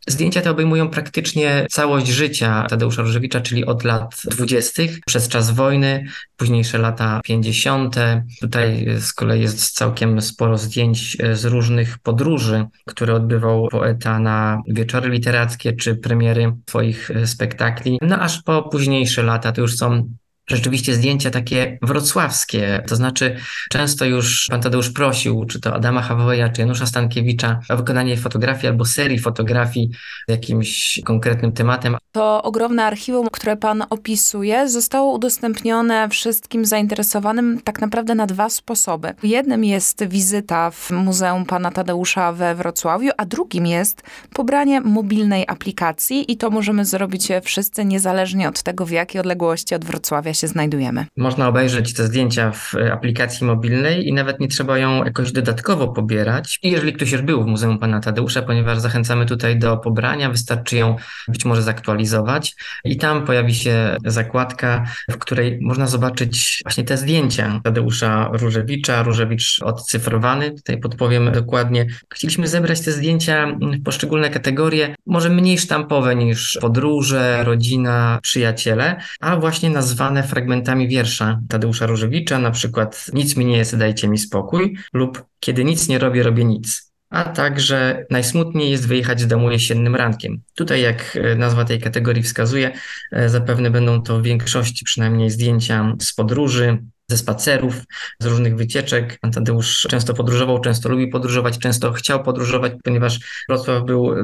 Zdjęcia 0.09 0.41
te 0.41 0.51
obejmują 0.51 0.89
praktycznie 0.89 1.67
całość 1.71 2.07
życia 2.07 2.67
Tadeusza 2.69 3.03
Różewicza, 3.03 3.41
czyli 3.41 3.67
od 3.67 3.85
lat 3.85 4.23
20. 4.31 4.83
przez 5.07 5.29
czas 5.29 5.51
wojny, 5.51 6.07
późniejsze 6.37 6.79
lata 6.79 7.21
50. 7.25 7.97
Tutaj 8.41 8.87
z 8.99 9.13
kolei 9.13 9.43
jest 9.43 9.71
całkiem 9.71 10.21
sporo 10.21 10.59
zdjęć 10.59 11.17
z 11.33 11.45
różnych 11.45 11.99
podróży, 11.99 12.67
które 12.87 13.15
odbywał 13.15 13.69
poeta 13.69 14.19
na 14.19 14.63
wieczory 14.69 15.11
literackie 15.11 15.73
czy 15.73 15.97
premiery 15.97 16.53
swoich 16.69 17.11
spektakli. 17.25 17.99
No 18.03 18.19
aż 18.19 18.43
po 18.43 18.63
późniejsze 18.63 19.23
lata 19.23 19.53
to 19.53 19.61
już 19.61 19.77
są 19.77 20.09
rzeczywiście 20.47 20.95
zdjęcia 20.95 21.31
takie 21.31 21.79
wrocławskie. 21.83 22.83
To 22.89 22.97
znaczy, 22.97 23.37
często 23.71 24.05
już 24.05 24.47
pan 24.51 24.61
Tadeusz 24.61 24.91
prosił, 24.91 25.45
czy 25.45 25.61
to 25.61 25.75
Adama 25.75 26.03
Hawoja, 26.03 26.49
czy 26.49 26.61
Janusza 26.61 26.87
Stankiewicza, 26.87 27.61
o 27.69 27.77
wykonanie 27.77 28.17
fotografii 28.17 28.69
albo 28.69 28.85
serii 28.85 29.19
fotografii 29.19 29.91
z 30.29 30.31
jakimś 30.31 31.01
konkretnym 31.05 31.53
tematem. 31.53 31.97
To 32.13 32.43
ogromne 32.43 32.85
archiwum, 32.85 33.29
które 33.33 33.57
pan 33.57 33.85
opisuje, 33.91 34.69
zostało 34.69 35.15
udostępnione 35.15 36.09
wszystkim 36.09 36.65
zainteresowanym 36.65 37.61
tak 37.65 37.81
naprawdę 37.81 38.15
na 38.15 38.27
dwa 38.27 38.51
sposoby. 38.51 39.15
Jednym 39.23 39.65
jest 39.65 40.05
wizyta 40.09 40.71
w 40.71 40.91
Muzeum 40.91 41.45
Pana 41.45 41.71
Tadeusza 41.71 42.33
we 42.33 42.55
Wrocławiu, 42.55 43.11
a 43.17 43.25
drugim 43.25 43.67
jest 43.67 44.03
pobranie 44.33 44.81
mobilnej 44.81 45.45
aplikacji 45.49 46.33
i 46.33 46.37
to 46.37 46.51
możemy 46.51 46.85
zrobić 46.85 47.29
wszyscy, 47.43 47.85
niezależnie 47.85 48.49
od 48.49 48.63
tego, 48.63 48.87
w 48.87 48.91
jakiej 48.91 49.21
odległości 49.21 49.75
od 49.75 49.85
Wrocławia 49.85 50.34
się 50.35 50.49
znajdujemy. 50.49 51.07
Można 51.17 51.49
obejrzeć 51.49 51.95
te 51.95 52.07
zdjęcia 52.07 52.53
w 52.53 52.75
aplikacji 52.93 53.47
mobilnej 53.47 54.09
i 54.09 54.13
nawet 54.13 54.41
nie 54.41 54.49
trzeba 54.49 54.79
ją 54.79 55.05
jakoś 55.05 55.33
dodatkowo 55.33 55.89
pobierać. 55.89 56.59
I 56.63 56.71
jeżeli 56.71 56.93
ktoś 56.93 57.13
już 57.13 57.23
był 57.23 57.45
w 57.45 57.47
Muzeum 57.47 57.79
Pana 57.79 58.01
Tadeusza, 58.01 58.43
ponieważ 58.43 58.79
zachęcamy 58.79 59.27
tutaj 59.27 59.59
do 59.59 59.77
pobrania, 59.77 60.31
wystarczy 60.31 60.77
ją 60.77 60.97
być 61.29 61.45
może 61.45 61.63
zaktualizować 61.63 62.55
i 62.85 62.97
tam 62.97 63.25
pojawi 63.25 63.55
się 63.55 63.97
zakładka, 64.05 64.85
w 65.11 65.19
której 65.19 65.59
można 65.63 65.87
zobaczyć 65.87 66.63
właśnie 66.65 66.85
te 66.85 66.97
zdjęcia 66.97 67.61
Tadeusza 67.65 68.31
Różewicza, 68.33 69.03
Różewicz 69.03 69.61
odcyfrowany, 69.63 70.51
tutaj 70.51 70.81
podpowiem 70.81 71.33
dokładnie. 71.33 71.87
Chcieliśmy 72.15 72.49
zebrać 72.49 72.81
te 72.81 72.93
zdjęcia 72.93 73.47
w 73.81 73.83
poszczególne 73.83 74.31
kategorie, 74.31 74.95
może 75.07 75.31
mniej 75.31 75.59
sztampowe 75.59 76.17
niż 76.17 76.59
podróże, 76.61 77.45
rodzina, 77.45 78.19
przyjaciele, 78.23 79.01
a 79.21 79.37
właśnie 79.37 79.71
nazwane 79.71 80.23
fragmentami 80.25 80.89
wiersza 80.89 81.41
Tadeusza 81.49 81.87
Różewicza, 81.87 82.39
na 82.39 82.51
przykład 82.51 83.07
Nic 83.13 83.37
mi 83.37 83.47
nie 83.47 83.57
jest, 83.57 83.77
dajcie 83.77 84.09
mi 84.09 84.19
spokój 84.19 84.77
lub 84.93 85.25
Kiedy 85.41 85.65
nic 85.65 85.89
nie 85.89 85.99
robię, 85.99 86.23
robię 86.23 86.45
nic 86.45 86.95
a 87.15 87.25
także 87.25 88.07
najsmutniej 88.11 88.71
jest 88.71 88.89
wyjechać 88.89 89.21
z 89.21 89.27
domu 89.27 89.51
jesiennym 89.51 89.97
rankiem. 89.97 90.43
Tutaj, 90.55 90.83
jak 90.83 91.17
e, 91.17 91.35
nazwa 91.35 91.65
tej 91.65 91.81
kategorii 91.81 92.23
wskazuje, 92.23 92.73
e, 93.13 93.29
zapewne 93.29 93.71
będą 93.71 94.03
to 94.03 94.19
w 94.19 94.23
większości 94.23 94.85
przynajmniej 94.85 95.31
zdjęcia 95.31 95.93
z 96.01 96.13
podróży, 96.13 96.79
ze 97.09 97.17
spacerów, 97.17 97.75
z 98.21 98.27
różnych 98.27 98.57
wycieczek. 98.57 99.19
Tadeusz 99.35 99.87
często 99.91 100.15
podróżował, 100.15 100.61
często 100.61 100.89
lubi 100.89 101.09
podróżować, 101.09 101.59
często 101.59 101.93
chciał 101.93 102.23
podróżować, 102.23 102.73
ponieważ 102.85 103.21
Wrocław 103.49 103.85
był 103.85 104.15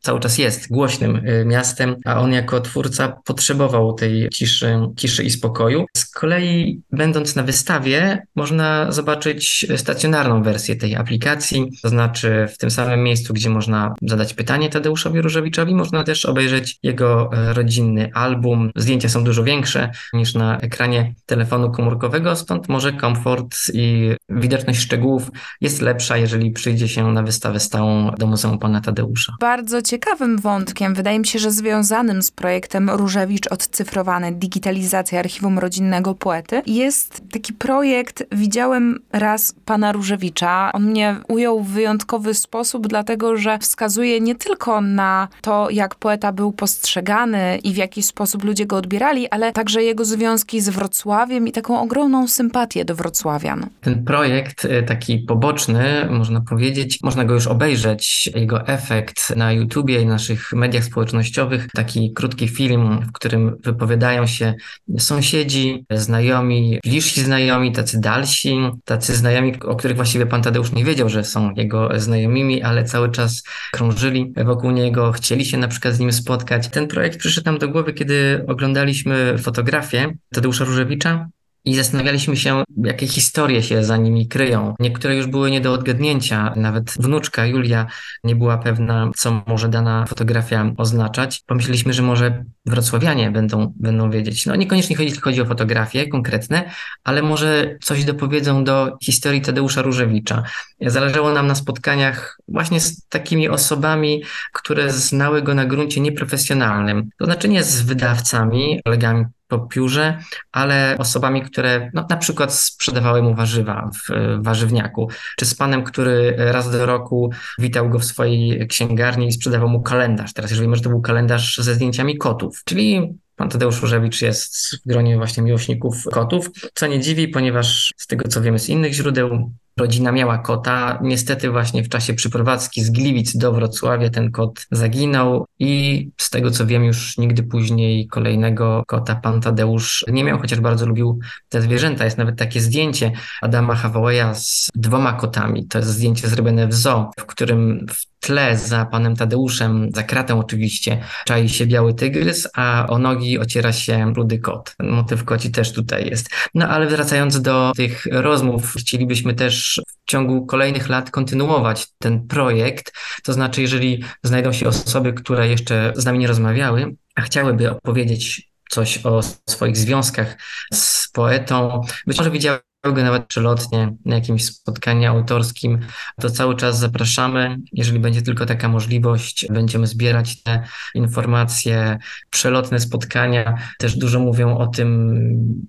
cały 0.00 0.20
czas 0.20 0.38
jest 0.38 0.68
głośnym 0.68 1.16
y, 1.16 1.44
miastem, 1.44 1.96
a 2.04 2.20
on 2.20 2.32
jako 2.32 2.60
twórca 2.60 3.20
potrzebował 3.24 3.92
tej 3.92 4.28
ciszy, 4.28 4.78
ciszy 4.96 5.24
i 5.24 5.30
spokoju. 5.30 5.84
Z 5.96 6.10
kolei, 6.10 6.82
będąc 6.92 7.36
na 7.36 7.42
wystawie, 7.42 8.22
można 8.36 8.92
zobaczyć 8.92 9.66
stacjonarną 9.76 10.42
wersję 10.42 10.76
tej 10.76 10.96
aplikacji, 10.96 11.70
to 11.82 11.88
znaczy 11.88 12.48
w 12.54 12.58
tym 12.58 12.70
samym 12.70 13.02
miejscu, 13.02 13.34
gdzie 13.34 13.50
można 13.50 13.94
zadać 14.02 14.34
pytanie 14.34 14.68
Tadeuszowi 14.68 15.20
Różewiczowi, 15.20 15.74
można 15.74 16.04
też 16.04 16.26
obejrzeć 16.26 16.78
jego 16.82 17.30
e, 17.32 17.54
rodzinny 17.54 18.10
album. 18.14 18.70
Zdjęcia 18.76 19.08
są 19.08 19.24
dużo 19.24 19.44
większe 19.44 19.90
niż 20.12 20.34
na 20.34 20.58
ekranie 20.58 21.14
telefonu 21.26 21.70
komórkowego, 21.70 22.36
stąd 22.36 22.68
może 22.68 22.92
komfort 22.92 23.56
i 23.72 24.14
widoczność 24.28 24.80
szczegółów 24.80 25.30
jest 25.60 25.82
lepsza, 25.82 26.16
jeżeli 26.16 26.50
przyjdzie 26.50 26.88
się 26.88 27.12
na 27.12 27.22
wystawę 27.22 27.60
stałą 27.60 28.10
do 28.10 28.26
Muzeum 28.26 28.58
Pana 28.58 28.80
Tadeusza. 28.80 29.34
Bardzo 29.40 29.82
ciekawym 29.90 30.38
wątkiem, 30.38 30.94
wydaje 30.94 31.18
mi 31.18 31.26
się, 31.26 31.38
że 31.38 31.50
związanym 31.50 32.22
z 32.22 32.30
projektem 32.30 32.90
Różewicz 32.90 33.46
odcyfrowany, 33.52 34.32
digitalizacja 34.32 35.18
archiwum 35.18 35.58
rodzinnego 35.58 36.14
poety, 36.14 36.62
jest 36.66 37.22
taki 37.32 37.52
projekt, 37.52 38.24
widziałem 38.32 39.00
raz 39.12 39.54
pana 39.64 39.92
Różewicza. 39.92 40.70
On 40.72 40.84
mnie 40.84 41.16
ujął 41.28 41.62
w 41.62 41.68
wyjątkowy 41.68 42.34
sposób, 42.34 42.88
dlatego 42.88 43.36
że 43.36 43.58
wskazuje 43.58 44.20
nie 44.20 44.34
tylko 44.34 44.80
na 44.80 45.28
to, 45.42 45.70
jak 45.70 45.94
poeta 45.94 46.32
był 46.32 46.52
postrzegany 46.52 47.58
i 47.62 47.72
w 47.72 47.76
jaki 47.76 48.02
sposób 48.02 48.44
ludzie 48.44 48.66
go 48.66 48.76
odbierali, 48.76 49.28
ale 49.28 49.52
także 49.52 49.82
jego 49.82 50.04
związki 50.04 50.60
z 50.60 50.68
Wrocławiem 50.68 51.48
i 51.48 51.52
taką 51.52 51.80
ogromną 51.80 52.28
sympatię 52.28 52.84
do 52.84 52.94
wrocławian. 52.94 53.66
Ten 53.80 54.04
projekt, 54.04 54.64
y, 54.64 54.82
taki 54.82 55.18
poboczny, 55.18 56.08
można 56.10 56.40
powiedzieć, 56.40 56.98
można 57.02 57.24
go 57.24 57.34
już 57.34 57.46
obejrzeć, 57.46 58.30
jego 58.34 58.66
efekt 58.66 59.36
na 59.36 59.52
YouTube 59.52 59.79
YouTubie 59.80 60.00
i 60.00 60.06
naszych 60.06 60.52
mediach 60.52 60.84
społecznościowych 60.84 61.68
taki 61.74 62.12
krótki 62.12 62.48
film, 62.48 63.00
w 63.08 63.12
którym 63.12 63.56
wypowiadają 63.64 64.26
się 64.26 64.54
sąsiedzi, 64.98 65.84
znajomi, 65.90 66.78
bliżsi 66.84 67.20
znajomi, 67.20 67.72
tacy 67.72 68.00
dalsi, 68.00 68.56
tacy 68.84 69.16
znajomi, 69.16 69.62
o 69.62 69.76
których 69.76 69.96
właściwie 69.96 70.26
pan 70.26 70.42
Tadeusz 70.42 70.72
nie 70.72 70.84
wiedział, 70.84 71.08
że 71.08 71.24
są 71.24 71.54
jego 71.56 72.00
znajomymi, 72.00 72.62
ale 72.62 72.84
cały 72.84 73.10
czas 73.10 73.42
krążyli 73.72 74.32
wokół 74.44 74.70
niego, 74.70 75.12
chcieli 75.12 75.44
się 75.44 75.58
na 75.58 75.68
przykład 75.68 75.94
z 75.94 75.98
nim 76.00 76.12
spotkać. 76.12 76.68
Ten 76.68 76.86
projekt 76.88 77.18
przyszedł 77.18 77.46
nam 77.46 77.58
do 77.58 77.68
głowy, 77.68 77.92
kiedy 77.92 78.44
oglądaliśmy 78.48 79.38
fotografię 79.38 80.12
Tadeusza 80.34 80.64
Różewicza, 80.64 81.28
i 81.64 81.74
zastanawialiśmy 81.74 82.36
się, 82.36 82.64
jakie 82.84 83.06
historie 83.06 83.62
się 83.62 83.84
za 83.84 83.96
nimi 83.96 84.28
kryją. 84.28 84.74
Niektóre 84.80 85.16
już 85.16 85.26
były 85.26 85.50
nie 85.50 85.60
do 85.60 85.72
odgadnięcia. 85.72 86.52
Nawet 86.56 86.90
wnuczka 86.90 87.46
Julia 87.46 87.86
nie 88.24 88.36
była 88.36 88.58
pewna, 88.58 89.10
co 89.16 89.42
może 89.46 89.68
dana 89.68 90.06
fotografia 90.06 90.72
oznaczać. 90.76 91.42
Pomyśleliśmy, 91.46 91.92
że 91.92 92.02
może 92.02 92.44
wrocławianie 92.66 93.30
będą, 93.30 93.72
będą 93.76 94.10
wiedzieć. 94.10 94.46
No 94.46 94.56
niekoniecznie 94.56 94.96
chodzi, 94.96 95.20
chodzi 95.20 95.40
o 95.40 95.46
fotografie 95.46 96.08
konkretne, 96.08 96.70
ale 97.04 97.22
może 97.22 97.76
coś 97.82 98.04
dopowiedzą 98.04 98.64
do 98.64 98.98
historii 99.02 99.40
Tadeusza 99.40 99.82
Różewicza. 99.82 100.42
Zależało 100.80 101.32
nam 101.32 101.46
na 101.46 101.54
spotkaniach 101.54 102.38
właśnie 102.48 102.80
z 102.80 103.06
takimi 103.08 103.48
osobami, 103.48 104.22
które 104.52 104.92
znały 104.92 105.42
go 105.42 105.54
na 105.54 105.64
gruncie 105.66 106.00
nieprofesjonalnym. 106.00 107.10
To 107.18 107.24
znaczy 107.24 107.48
nie 107.48 107.64
z 107.64 107.82
wydawcami, 107.82 108.80
kolegami 108.84 109.24
po 109.50 109.58
piórze, 109.58 110.18
ale 110.52 110.96
osobami, 110.98 111.42
które 111.42 111.90
no, 111.94 112.06
na 112.10 112.16
przykład 112.16 112.54
sprzedawały 112.54 113.22
mu 113.22 113.34
warzywa 113.34 113.90
w 113.94 114.14
warzywniaku, 114.42 115.08
czy 115.36 115.46
z 115.46 115.54
panem, 115.54 115.84
który 115.84 116.34
raz 116.38 116.70
do 116.70 116.86
roku 116.86 117.30
witał 117.58 117.88
go 117.88 117.98
w 117.98 118.04
swojej 118.04 118.68
księgarni 118.68 119.28
i 119.28 119.32
sprzedawał 119.32 119.68
mu 119.68 119.82
kalendarz. 119.82 120.32
Teraz 120.32 120.50
już 120.50 120.60
wiemy, 120.60 120.76
że 120.76 120.82
to 120.82 120.88
był 120.88 121.00
kalendarz 121.00 121.58
ze 121.58 121.74
zdjęciami 121.74 122.18
kotów, 122.18 122.62
czyli 122.64 123.14
Pan 123.40 123.48
Tadeusz 123.48 123.82
Różewicz 123.82 124.22
jest 124.22 124.76
w 124.76 124.88
gronie 124.88 125.16
właśnie 125.16 125.42
miłośników 125.42 126.04
kotów, 126.12 126.50
co 126.74 126.86
nie 126.86 127.00
dziwi, 127.00 127.28
ponieważ 127.28 127.94
z 127.96 128.06
tego 128.06 128.28
co 128.28 128.42
wiemy 128.42 128.58
z 128.58 128.68
innych 128.68 128.92
źródeł, 128.92 129.52
rodzina 129.78 130.12
miała 130.12 130.38
kota. 130.38 130.98
Niestety 131.02 131.50
właśnie 131.50 131.82
w 131.82 131.88
czasie 131.88 132.14
przyprowadzki 132.14 132.84
z 132.84 132.90
Gliwic 132.90 133.36
do 133.36 133.52
Wrocławia 133.52 134.10
ten 134.10 134.30
kot 134.30 134.66
zaginął 134.70 135.46
i 135.58 136.08
z 136.16 136.30
tego 136.30 136.50
co 136.50 136.66
wiem 136.66 136.84
już 136.84 137.18
nigdy 137.18 137.42
później 137.42 138.06
kolejnego 138.06 138.82
kota 138.86 139.14
pan 139.14 139.40
Tadeusz 139.40 140.04
nie 140.08 140.24
miał, 140.24 140.38
chociaż 140.38 140.60
bardzo 140.60 140.86
lubił 140.86 141.18
te 141.48 141.62
zwierzęta. 141.62 142.04
Jest 142.04 142.18
nawet 142.18 142.38
takie 142.38 142.60
zdjęcie 142.60 143.12
Adama 143.42 143.74
Hawoja 143.74 144.34
z 144.34 144.68
dwoma 144.74 145.12
kotami. 145.12 145.66
To 145.66 145.78
jest 145.78 145.90
zdjęcie 145.90 146.28
zrobione 146.28 146.68
w 146.68 146.74
zoo, 146.74 147.10
w 147.18 147.26
którym 147.26 147.86
w 147.90 148.09
tle 148.20 148.56
za 148.56 148.84
panem 148.84 149.16
Tadeuszem, 149.16 149.88
za 149.94 150.02
kratą 150.02 150.38
oczywiście, 150.38 151.04
czai 151.24 151.48
się 151.48 151.66
biały 151.66 151.94
tygrys, 151.94 152.48
a 152.54 152.86
o 152.88 152.98
nogi 152.98 153.38
ociera 153.38 153.72
się 153.72 154.14
rudy 154.14 154.38
kot. 154.38 154.74
Motyw 154.78 155.24
koci 155.24 155.50
też 155.50 155.72
tutaj 155.72 156.10
jest. 156.10 156.30
No 156.54 156.68
ale 156.68 156.86
wracając 156.86 157.40
do 157.40 157.72
tych 157.76 158.06
rozmów, 158.10 158.74
chcielibyśmy 158.78 159.34
też 159.34 159.80
w 159.86 160.10
ciągu 160.10 160.46
kolejnych 160.46 160.88
lat 160.88 161.10
kontynuować 161.10 161.86
ten 161.98 162.26
projekt. 162.26 162.92
To 163.24 163.32
znaczy, 163.32 163.62
jeżeli 163.62 164.04
znajdą 164.22 164.52
się 164.52 164.68
osoby, 164.68 165.12
które 165.12 165.48
jeszcze 165.48 165.92
z 165.96 166.04
nami 166.04 166.18
nie 166.18 166.26
rozmawiały, 166.26 166.94
a 167.14 167.20
chciałyby 167.20 167.70
opowiedzieć 167.70 168.50
coś 168.70 169.06
o 169.06 169.22
swoich 169.48 169.76
związkach 169.76 170.36
z 170.72 171.08
poetą, 171.08 171.80
być 172.06 172.18
może 172.18 172.30
widziały 172.30 172.69
go 172.82 173.02
nawet 173.02 173.26
przelotnie 173.26 173.96
na 174.04 174.14
jakimś 174.14 174.44
spotkaniu 174.44 175.10
autorskim, 175.10 175.78
to 176.20 176.30
cały 176.30 176.56
czas 176.56 176.78
zapraszamy. 176.78 177.56
Jeżeli 177.72 177.98
będzie 177.98 178.22
tylko 178.22 178.46
taka 178.46 178.68
możliwość, 178.68 179.46
będziemy 179.50 179.86
zbierać 179.86 180.42
te 180.42 180.62
informacje, 180.94 181.98
przelotne 182.30 182.80
spotkania. 182.80 183.58
Też 183.78 183.96
dużo 183.96 184.20
mówią 184.20 184.58
o 184.58 184.66
tym, 184.66 185.20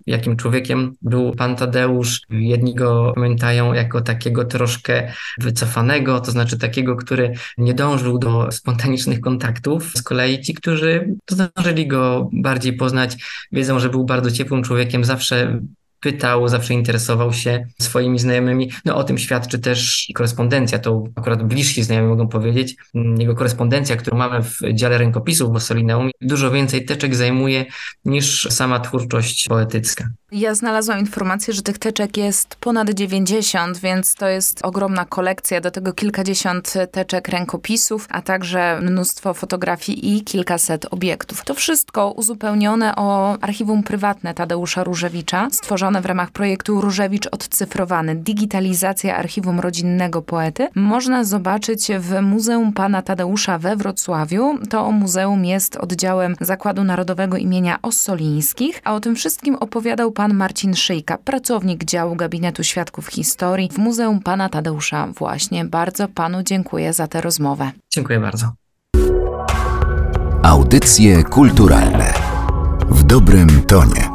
jakim 0.06 0.38
człowiekiem 0.38 0.94
był 1.02 1.36
pan 1.36 1.56
Tadeusz. 1.56 2.22
Jedni 2.30 2.76
go 2.76 3.12
pamiętają 3.16 3.74
jako 3.74 4.02
takiego 4.02 4.46
troszkę 4.46 5.12
wycofanego, 5.40 6.20
to 6.20 6.32
znaczy 6.32 6.58
takiego, 6.58 6.96
który 6.96 7.34
nie 7.58 7.74
dążył 7.74 8.20
do 8.20 8.52
spontanicznych 8.52 9.22
kontaktów. 9.22 9.92
Z 9.96 10.02
kolei 10.02 10.42
ci, 10.42 10.54
którzy 10.54 11.16
zdążyli 11.30 11.88
go 11.88 12.30
bardziej 12.34 12.74
poznać, 12.74 13.18
wiedzą, 13.52 13.80
że 13.80 13.90
był 13.90 14.06
bardzo 14.06 14.32
ciepłym 14.32 14.64
człowiekiem, 14.64 15.06
zawsze 15.06 15.62
pytał, 16.02 16.48
zawsze 16.48 16.74
interesował 16.74 17.34
się 17.34 17.66
swoimi 17.80 18.20
znajomymi. 18.20 18.72
No 18.86 18.96
o 18.96 19.04
tym 19.04 19.18
świadczy 19.18 19.60
też 19.60 20.12
korespondencja, 20.16 20.80
to 20.80 21.04
akurat 21.16 21.44
bliżsi 21.44 21.84
znajomi 21.84 22.08
mogą 22.08 22.28
powiedzieć. 22.28 22.76
Jego 23.18 23.36
korespondencja, 23.36 23.96
którą 23.96 24.18
mamy 24.18 24.44
w 24.44 24.60
dziale 24.74 24.98
rękopisów 24.98 25.52
Bossolineum, 25.52 26.10
dużo 26.22 26.52
więcej 26.52 26.86
teczek 26.86 27.16
zajmuje 27.16 27.66
niż 28.06 28.48
sama 28.50 28.80
twórczość 28.80 29.48
poetycka. 29.48 30.08
Ja 30.32 30.56
znalazłam 30.56 31.00
informację, 31.00 31.54
że 31.54 31.62
tych 31.62 31.78
teczek 31.78 32.18
jest 32.18 32.56
ponad 32.56 32.90
90, 32.90 33.78
więc 33.78 34.16
to 34.16 34.28
jest 34.28 34.66
ogromna 34.66 35.06
kolekcja, 35.06 35.62
do 35.62 35.72
tego 35.72 35.94
kilkadziesiąt 35.94 36.74
teczek 36.92 37.28
rękopisów, 37.28 38.08
a 38.10 38.22
także 38.22 38.80
mnóstwo 38.82 39.34
fotografii 39.34 40.18
i 40.18 40.24
kilkaset 40.24 40.86
obiektów. 40.92 41.44
To 41.46 41.54
wszystko 41.54 42.12
uzupełnione 42.12 42.96
o 42.96 43.38
archiwum 43.42 43.84
prywatne 43.84 44.34
Tadeusza 44.34 44.84
Różewicza, 44.84 45.48
stworzone 45.92 46.02
w 46.02 46.06
ramach 46.06 46.32
projektu 46.32 46.82
Różewicz 46.82 47.28
Odcyfrowany, 47.32 48.16
digitalizacja 48.16 49.18
archiwum 49.18 49.60
rodzinnego 49.60 50.22
poety, 50.22 50.68
można 50.76 51.24
zobaczyć 51.24 51.88
w 52.00 52.22
Muzeum 52.22 52.74
Pana 52.74 53.02
Tadeusza 53.02 53.58
we 53.58 53.76
Wrocławiu. 53.76 54.58
To 54.70 54.92
muzeum 54.92 55.46
jest 55.46 55.76
oddziałem 55.76 56.36
Zakładu 56.42 56.84
Narodowego 56.84 57.38
imienia 57.38 57.80
Ossolińskich, 57.82 58.82
a 58.84 58.94
o 58.94 59.00
tym 59.00 59.16
wszystkim 59.16 59.56
opowiadał 59.56 60.12
pan 60.12 60.34
Marcin 60.34 60.76
Szyjka, 60.76 61.18
pracownik 61.18 61.84
działu 61.84 62.16
Gabinetu 62.16 62.64
Świadków 62.64 63.08
Historii 63.08 63.70
w 63.70 63.78
Muzeum 63.78 64.20
Pana 64.20 64.50
Tadeusza 64.50 65.08
właśnie. 65.08 65.66
Bardzo 65.66 66.08
panu 66.08 66.44
dziękuję 66.44 66.94
za 66.94 67.08
tę 67.08 67.22
rozmowę. 67.22 67.72
Dziękuję 67.90 68.20
bardzo. 68.20 68.52
Audycje 70.44 71.24
kulturalne 71.24 72.14
w 72.90 73.04
dobrym 73.04 73.62
tonie. 73.62 74.11